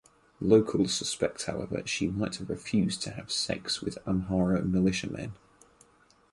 Locals 0.39 0.95
suspect 0.95 1.45
however 1.45 1.83
she 1.85 2.07
might 2.07 2.37
have 2.37 2.49
refused 2.49 3.03
to 3.03 3.11
have 3.11 3.31
sex 3.31 3.81
with 3.83 3.99
Amhara 4.07 4.65
militiamen. 4.65 5.33